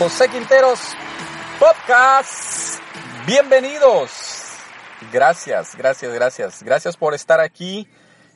[0.00, 0.80] José Quinteros
[1.58, 2.80] Podcast.
[3.26, 4.54] Bienvenidos.
[5.12, 6.62] Gracias, gracias, gracias.
[6.62, 7.86] Gracias por estar aquí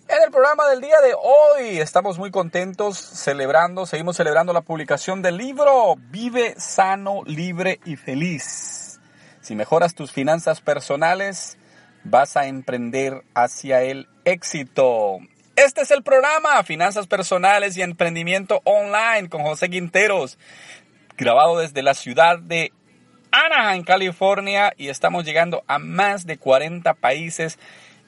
[0.06, 1.80] en el programa del día de hoy.
[1.80, 9.00] Estamos muy contentos celebrando, seguimos celebrando la publicación del libro Vive sano, libre y feliz.
[9.40, 11.56] Si mejoras tus finanzas personales,
[12.04, 15.16] vas a emprender hacia el éxito.
[15.56, 20.36] Este es el programa Finanzas Personales y Emprendimiento Online con José Quinteros
[21.16, 22.72] grabado desde la ciudad de
[23.30, 27.58] Anaheim, California, y estamos llegando a más de 40 países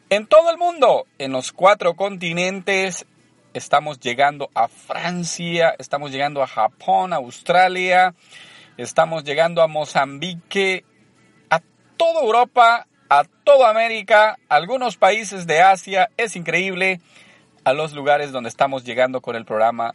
[0.08, 3.06] en todo el mundo, en los cuatro continentes.
[3.54, 8.14] Estamos llegando a Francia, estamos llegando a Japón, a Australia,
[8.76, 10.84] estamos llegando a Mozambique,
[11.50, 11.60] a
[11.96, 16.10] toda Europa, a toda América, algunos países de Asia.
[16.16, 17.00] Es increíble
[17.64, 19.94] a los lugares donde estamos llegando con el programa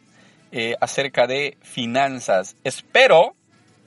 [0.51, 2.55] eh, acerca de finanzas.
[2.63, 3.35] Espero,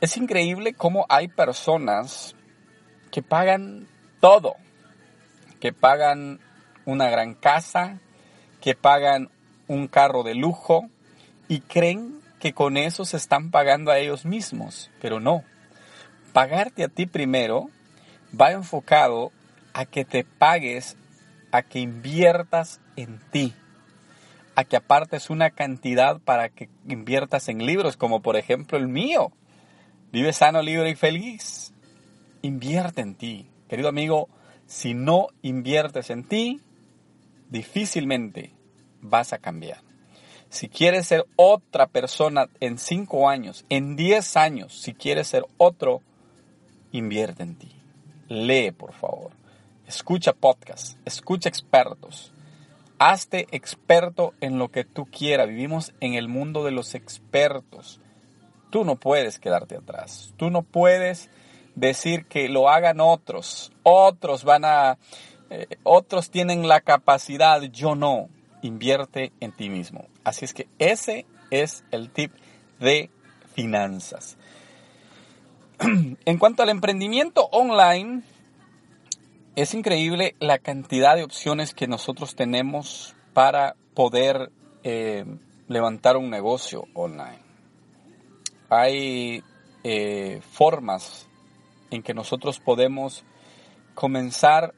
[0.00, 2.34] es increíble cómo hay personas
[3.12, 3.86] que pagan
[4.18, 4.56] todo,
[5.60, 6.40] que pagan
[6.84, 8.00] una gran casa,
[8.60, 9.30] que pagan
[9.68, 10.88] un carro de lujo
[11.46, 15.44] y creen que con eso se están pagando a ellos mismos, pero no.
[16.32, 17.70] Pagarte a ti primero
[18.34, 19.30] va enfocado
[19.78, 20.96] a que te pagues,
[21.52, 23.54] a que inviertas en ti,
[24.56, 29.30] a que apartes una cantidad para que inviertas en libros, como por ejemplo el mío.
[30.10, 31.72] Vive sano, libre y feliz.
[32.42, 33.48] Invierte en ti.
[33.68, 34.28] Querido amigo,
[34.66, 36.60] si no inviertes en ti,
[37.48, 38.50] difícilmente
[39.00, 39.78] vas a cambiar.
[40.48, 46.02] Si quieres ser otra persona en 5 años, en 10 años, si quieres ser otro,
[46.90, 47.70] invierte en ti.
[48.26, 49.37] Lee, por favor.
[49.88, 52.30] Escucha podcasts, escucha expertos.
[52.98, 55.48] Hazte experto en lo que tú quieras.
[55.48, 57.98] Vivimos en el mundo de los expertos.
[58.68, 60.34] Tú no puedes quedarte atrás.
[60.36, 61.30] Tú no puedes
[61.74, 63.72] decir que lo hagan otros.
[63.82, 64.98] Otros van a...
[65.48, 68.28] Eh, otros tienen la capacidad, yo no.
[68.60, 70.04] Invierte en ti mismo.
[70.22, 72.32] Así es que ese es el tip
[72.78, 73.08] de
[73.54, 74.36] finanzas.
[76.26, 78.22] En cuanto al emprendimiento online,
[79.58, 84.52] es increíble la cantidad de opciones que nosotros tenemos para poder
[84.84, 85.24] eh,
[85.66, 87.40] levantar un negocio online.
[88.70, 89.42] Hay
[89.82, 91.28] eh, formas
[91.90, 93.24] en que nosotros podemos
[93.96, 94.74] comenzar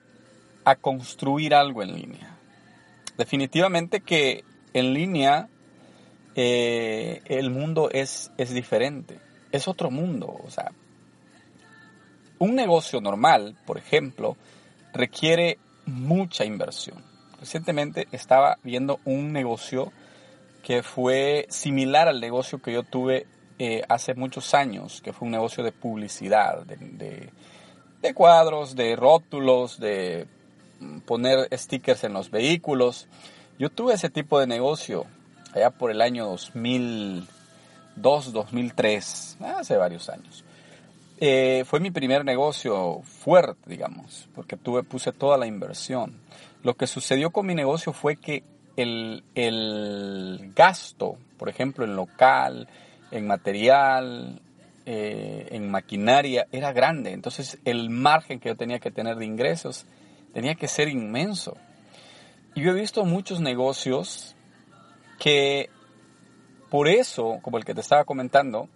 [0.64, 2.38] a construir algo en línea.
[3.18, 5.50] Definitivamente que en línea
[6.36, 9.20] eh, el mundo es, es diferente,
[9.52, 10.40] es otro mundo.
[10.42, 10.72] O sea,
[12.38, 14.38] un negocio normal, por ejemplo,
[14.92, 17.02] requiere mucha inversión.
[17.38, 19.92] Recientemente estaba viendo un negocio
[20.62, 23.26] que fue similar al negocio que yo tuve
[23.58, 27.30] eh, hace muchos años, que fue un negocio de publicidad, de,
[28.00, 30.26] de, cuadros, de rótulos, de
[31.06, 33.08] poner stickers en los vehículos.
[33.58, 35.06] Yo tuve ese tipo de negocio
[35.54, 40.44] allá por el año 2002, 2003, hace varios años.
[41.22, 46.18] Eh, fue mi primer negocio fuerte, digamos, porque tuve, puse toda la inversión.
[46.62, 48.42] Lo que sucedió con mi negocio fue que
[48.76, 52.68] el, el gasto, por ejemplo, en local,
[53.10, 54.40] en material,
[54.86, 57.12] eh, en maquinaria, era grande.
[57.12, 59.84] Entonces el margen que yo tenía que tener de ingresos
[60.32, 61.56] tenía que ser inmenso.
[62.54, 64.34] Y yo he visto muchos negocios
[65.18, 65.68] que
[66.70, 68.68] por eso, como el que te estaba comentando,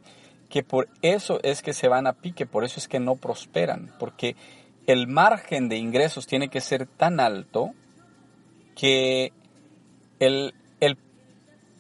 [0.55, 3.93] que por eso es que se van a pique, por eso es que no prosperan,
[3.99, 4.37] porque
[4.87, 7.73] el margen de ingresos tiene que ser tan alto
[8.77, 9.33] que
[10.21, 10.55] el,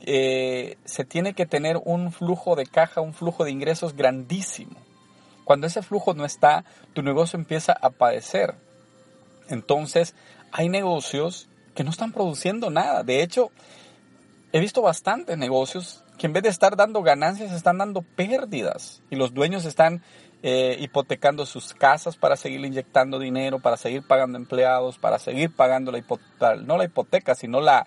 [0.00, 4.74] eh, se tiene que tener un flujo de caja, un flujo de ingresos grandísimo.
[5.44, 8.56] Cuando ese flujo no está, tu negocio empieza a padecer.
[9.50, 10.16] Entonces,
[10.50, 13.04] hay negocios que no están produciendo nada.
[13.04, 13.52] De hecho,
[14.52, 19.02] he visto bastantes negocios que en vez de estar dando ganancias, están dando pérdidas.
[19.10, 20.02] Y los dueños están
[20.42, 25.90] eh, hipotecando sus casas para seguir inyectando dinero, para seguir pagando empleados, para seguir pagando
[25.90, 27.86] la hipoteca, no la hipoteca, sino la,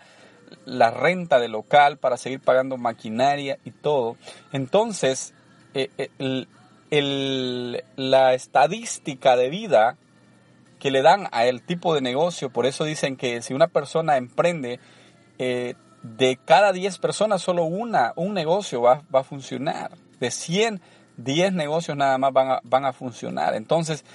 [0.66, 4.18] la renta del local para seguir pagando maquinaria y todo.
[4.52, 5.34] Entonces,
[5.74, 6.48] eh, eh,
[7.96, 9.98] la estadística de vida
[10.80, 14.18] que le dan a el tipo de negocio, por eso dicen que si una persona
[14.18, 14.80] emprende,
[16.16, 19.92] de cada 10 personas solo una, un negocio va, a funcionar.
[20.20, 20.82] De 100,
[21.18, 23.56] 10 negocios nada más van a, van a funcionar.
[23.56, 24.06] Entonces,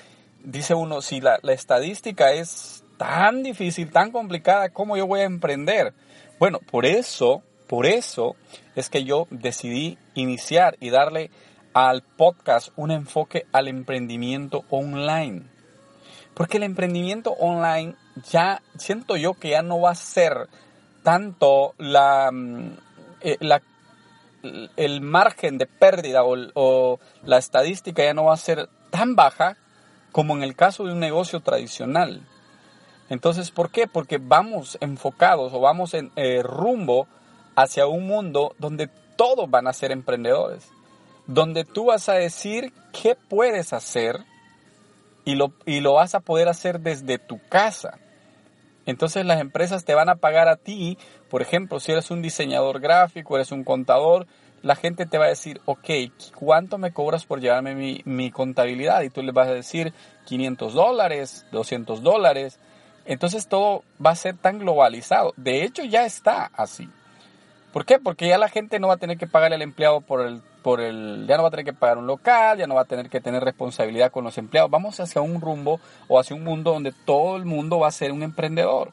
[0.43, 5.25] dice uno, si la, la estadística es tan difícil, tan complicada, ¿cómo yo voy a
[5.25, 5.93] emprender?
[6.39, 8.37] Bueno, por eso, por eso
[8.75, 11.31] es que yo decidí iniciar y darle
[11.75, 15.43] al podcast un enfoque al emprendimiento online.
[16.35, 17.95] Porque el emprendimiento online
[18.31, 20.49] ya siento yo que ya no va a ser
[21.03, 22.77] tanto la, mm,
[23.21, 23.39] eh,
[24.77, 29.57] el margen de pérdida o, o, la estadística ya no va a ser tan baja
[30.11, 32.23] como en el caso de un negocio tradicional.
[33.09, 33.87] Entonces, ¿por qué?
[33.87, 37.07] Porque vamos enfocados o vamos en eh, rumbo
[37.57, 40.69] hacia un mundo donde todos van a ser emprendedores,
[41.27, 44.25] donde tú vas a decir qué puedes hacer
[45.25, 47.99] y lo, y lo vas a poder hacer desde tu casa.
[48.87, 50.99] Entonces las empresas te van a pagar a ti,
[51.31, 54.27] por ejemplo, si eres un diseñador gráfico, eres un contador,
[54.63, 55.91] la gente te va a decir, ok,
[56.37, 59.03] ¿cuánto me cobras por llevarme mi, mi contabilidad?
[59.03, 59.93] Y tú le vas a decir
[60.27, 62.59] 500 dólares, 200 dólares.
[63.05, 65.35] Entonces todo va a ser tan globalizado.
[65.37, 66.89] De hecho ya está así.
[67.73, 67.99] ¿Por qué?
[67.99, 70.81] Porque ya la gente no va a tener que pagarle al empleado por el, por
[70.81, 73.09] el, ya no va a tener que pagar un local, ya no va a tener
[73.09, 74.71] que tener responsabilidad con los empleados.
[74.71, 78.13] Vamos hacia un rumbo o hacia un mundo donde todo el mundo va a ser
[78.13, 78.93] un emprendedor.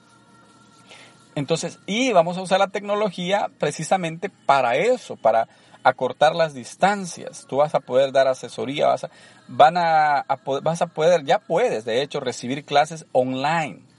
[1.35, 5.47] Entonces, y vamos a usar la tecnología precisamente para eso, para
[5.83, 7.45] acortar las distancias.
[7.47, 9.09] Tú vas a poder dar asesoría, vas a,
[9.47, 10.25] van a,
[10.63, 13.89] vas a poder, ya puedes, de hecho, recibir clases online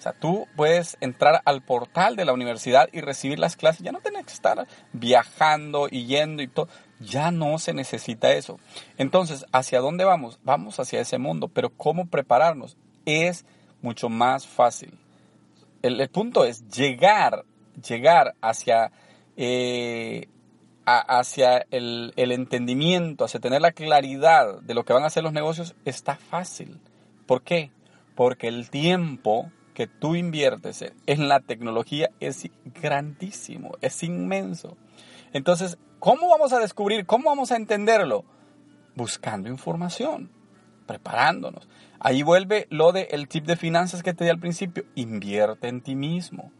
[0.00, 3.82] o sea, tú puedes entrar al portal de la universidad y recibir las clases.
[3.82, 6.68] Ya no tienes que estar viajando y yendo y todo.
[7.00, 8.58] Ya no se necesita eso.
[8.98, 10.38] Entonces, ¿hacia dónde vamos?
[10.44, 11.48] Vamos hacia ese mundo.
[11.48, 12.76] Pero ¿cómo prepararnos?
[13.06, 13.44] Es
[13.82, 14.92] mucho más fácil.
[15.82, 17.44] El, punto es llegar,
[17.86, 18.92] llegar hacia,
[19.36, 20.28] eh,
[20.84, 25.32] hacia el, el entendimiento, hacia tener la claridad de lo que van a hacer los
[25.32, 26.78] negocios, está fácil.
[27.26, 27.70] ¿Por qué?
[28.14, 32.50] Porque el tiempo que tú inviertes en la tecnología es
[32.82, 34.76] grandísimo, es inmenso.
[35.32, 38.24] Entonces, ¿cómo vamos a descubrir, cómo vamos a entenderlo?
[38.96, 40.30] Buscando información,
[40.86, 41.68] preparándonos.
[42.00, 44.84] Ahí vuelve lo de el tip de finanzas que te di al principio.
[44.96, 46.50] Invierte en ti mismo.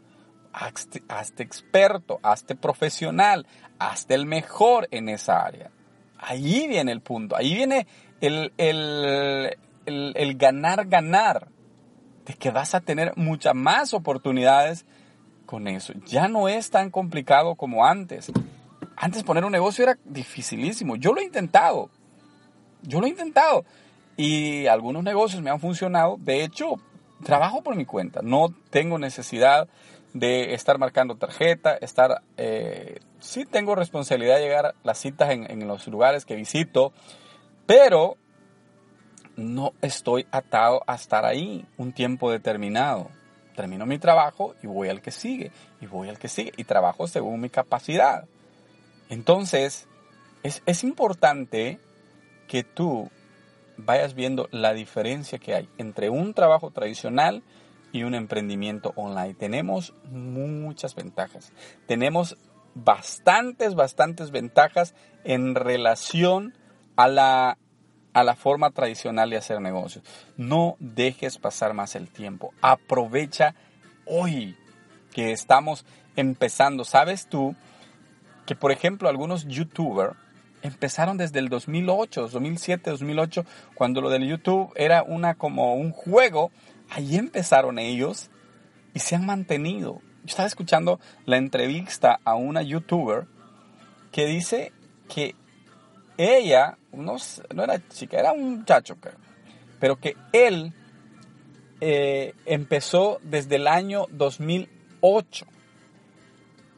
[0.53, 1.01] Hazte,
[1.43, 3.47] experto, hazte profesional,
[3.79, 5.71] hazte el mejor en esa área.
[6.17, 7.87] Ahí viene el punto, ahí viene
[8.19, 11.47] el, el, el, el ganar, ganar.
[12.25, 14.85] de que vas a tener muchas más oportunidades
[15.45, 15.93] con eso.
[16.05, 18.31] Ya no es tan complicado como antes.
[18.95, 20.95] Antes poner un negocio era dificilísimo.
[20.95, 21.89] Yo lo he intentado.
[22.83, 23.65] Yo lo he intentado.
[24.17, 26.17] Y algunos negocios me han funcionado.
[26.19, 26.75] De hecho,
[27.23, 28.21] trabajo por mi cuenta.
[28.23, 29.67] No tengo necesidad
[30.13, 32.21] de estar marcando tarjeta, estar...
[32.37, 36.91] Eh, sí tengo responsabilidad de llegar las citas en los lugares que visito,
[37.65, 38.17] pero
[39.35, 43.09] no estoy atado a estar ahí un tiempo determinado.
[43.55, 47.07] Termino mi trabajo y voy al que sigue, y voy al que sigue, y trabajo
[47.07, 48.25] según mi capacidad.
[49.11, 49.87] Entonces,
[50.41, 51.79] es, es importante
[52.47, 53.11] que tú
[53.77, 57.43] vayas viendo la diferencia que hay entre un trabajo tradicional
[57.91, 59.33] y un emprendimiento online.
[59.33, 61.51] Tenemos muchas ventajas.
[61.87, 62.37] Tenemos
[62.73, 66.57] bastantes, bastantes ventajas en relación
[66.95, 67.57] a la,
[68.13, 70.05] a la forma tradicional de hacer negocios.
[70.37, 72.53] No dejes pasar más el tiempo.
[72.61, 73.55] Aprovecha
[74.05, 74.55] hoy
[75.11, 76.85] que estamos empezando.
[76.85, 77.57] ¿Sabes tú
[78.51, 80.17] que, por ejemplo, algunos youtubers
[80.61, 86.51] empezaron desde el 2008, 2007, 2008, cuando lo del YouTube era una como un juego,
[86.89, 88.29] ahí empezaron ellos
[88.93, 90.01] y se han mantenido.
[90.25, 93.25] Estaba escuchando la entrevista a una youtuber
[94.11, 94.73] que dice
[95.07, 95.33] que
[96.17, 97.15] ella, no,
[97.55, 98.97] no era chica, era un muchacho,
[99.79, 100.73] pero que él
[101.79, 105.45] eh, empezó desde el año 2008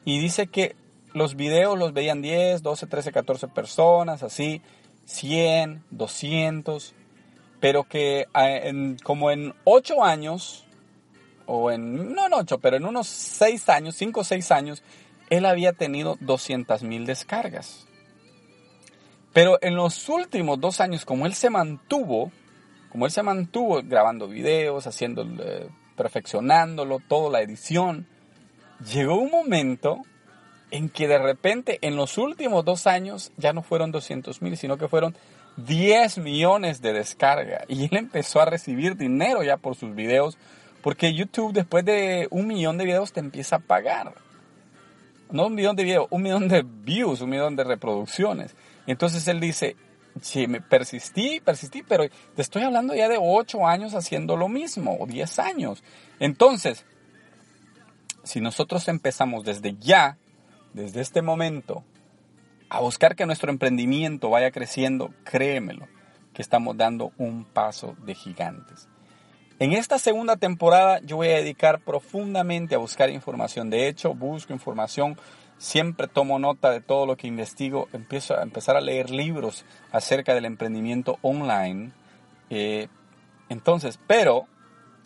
[0.06, 0.75] y dice que
[1.13, 4.62] los videos los veían 10, 12, 13, 14 personas, así,
[5.05, 6.93] 100, 200,
[7.60, 10.65] pero que en, como en 8 años,
[11.46, 14.84] o en, no en 8, pero en unos 6 años, 5 o 6 años,
[15.29, 17.88] él había tenido 200 mil descargas.
[19.34, 22.32] Pero en los últimos dos años, como él se mantuvo,
[22.89, 25.67] como él se mantuvo grabando videos, haciendo, eh,
[25.98, 28.08] perfeccionándolo, toda la edición,
[28.93, 30.03] llegó un momento
[30.74, 34.75] en que de repente en los últimos dos años ya no fueron 200 mil, sino
[34.75, 35.15] que fueron
[35.58, 37.63] 10 millones de descarga.
[37.68, 40.36] Y él empezó a recibir dinero ya por sus videos,
[40.82, 44.15] porque YouTube después de un millón de videos te empieza a pagar.
[45.30, 48.56] No un millón de videos, un millón de views, un millón de reproducciones.
[48.88, 49.75] Entonces él dice,
[50.22, 54.98] sí, me persistí, persistí, pero te estoy hablando ya de 8 años haciendo lo mismo,
[55.00, 55.84] o 10 años.
[56.20, 56.84] Entonces,
[58.24, 60.18] si nosotros empezamos desde ya,
[60.74, 61.84] desde este momento
[62.70, 65.88] a buscar que nuestro emprendimiento vaya creciendo, créemelo,
[66.34, 68.88] que estamos dando un paso de gigantes.
[69.60, 73.70] En esta segunda temporada yo voy a dedicar profundamente a buscar información.
[73.70, 75.18] De hecho, busco información,
[75.58, 80.34] siempre tomo nota de todo lo que investigo, empiezo a empezar a leer libros acerca
[80.34, 81.92] del emprendimiento online.
[82.50, 82.88] Eh,
[83.50, 84.48] entonces, pero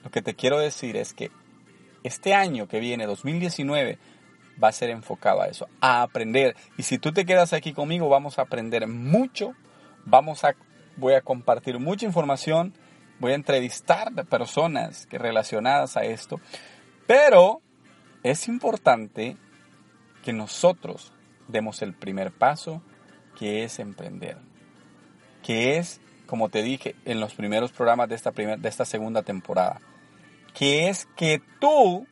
[0.04, 1.30] lo que te quiero decir es que
[2.04, 4.00] este año que viene, 2019,
[4.62, 6.56] va a ser enfocado a eso, a aprender.
[6.78, 9.54] Y si tú te quedas aquí conmigo, vamos a aprender mucho,
[10.06, 10.56] vamos a,
[10.96, 12.74] voy a compartir mucha información,
[13.20, 16.40] voy a entrevistar personas que relacionadas a esto,
[17.06, 17.62] pero
[18.24, 19.38] es importante
[20.24, 21.14] que nosotros
[21.48, 22.82] demos el primer paso,
[23.38, 24.38] que es emprender,
[25.44, 29.80] que es, como te dije en los primeros programas de esta, de esta segunda temporada,
[30.54, 32.08] que es que tú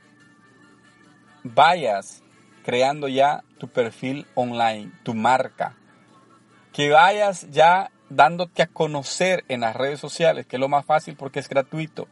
[1.43, 2.23] vayas
[2.65, 5.75] creando ya tu perfil online, tu marca.
[6.73, 11.15] Que vayas ya dándote a conocer en las redes sociales, que es lo más fácil
[11.15, 12.07] porque es gratuito.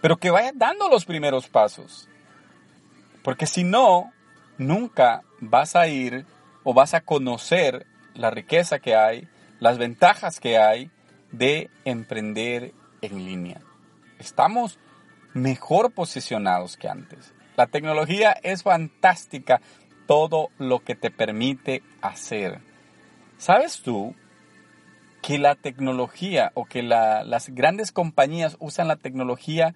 [0.00, 2.08] Pero que vayas dando los primeros pasos.
[3.22, 4.12] Porque si no,
[4.58, 6.26] nunca vas a ir
[6.64, 9.28] o vas a conocer la riqueza que hay,
[9.60, 10.90] las ventajas que hay
[11.30, 13.60] de emprender en línea.
[14.18, 14.80] Estamos
[15.32, 17.32] mejor posicionados que antes.
[17.56, 19.60] La tecnología es fantástica
[20.06, 22.60] todo lo que te permite hacer.
[23.38, 24.14] ¿Sabes tú
[25.22, 29.74] que la tecnología o que las grandes compañías usan la tecnología,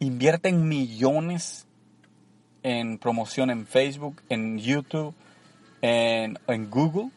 [0.00, 1.66] invierten millones
[2.62, 5.14] en promoción en Facebook, en YouTube,
[5.82, 6.36] en,
[6.68, 7.10] Google?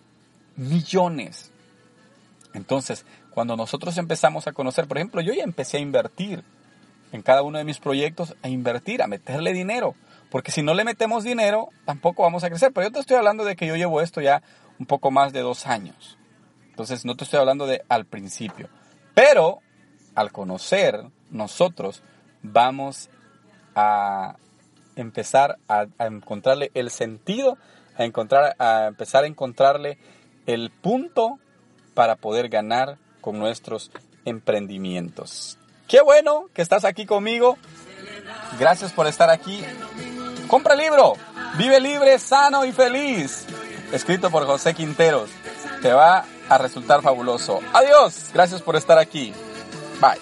[0.56, 1.52] Millones.
[2.54, 6.44] Entonces, cuando nosotros empezamos a conocer, por ejemplo, yo ya empecé a invertir
[7.12, 9.96] en cada uno de mis proyectos, a invertir, a meterle dinero.
[10.30, 12.72] Porque si no le metemos dinero, tampoco vamos a crecer.
[12.74, 14.42] Pero yo te estoy hablando de que yo llevo esto ya
[14.80, 16.18] un poco más de dos años.
[16.70, 18.70] Entonces no te estoy hablando de al principio.
[19.14, 19.60] Pero
[20.16, 22.04] al conocer, nosotros
[22.42, 23.10] vamos
[23.76, 24.38] a
[24.96, 27.58] empezar a, encontrarle el sentido,
[27.98, 29.98] a, encontrar, a empezar a encontrarle
[30.46, 31.40] el punto
[31.94, 33.92] para poder ganar con nuestros
[34.26, 35.58] emprendimientos.
[35.88, 37.58] Qué bueno que estás aquí conmigo.
[38.60, 39.64] Gracias por estar aquí.
[40.50, 41.14] Compra el libro.
[41.58, 43.46] Vive libre, sano y feliz.
[43.92, 45.30] Escrito por José Quinteros.
[45.84, 47.60] Te va a resultar fabuloso.
[47.72, 48.32] Adiós.
[48.34, 49.32] Gracias por estar aquí.
[50.02, 50.20] Bye.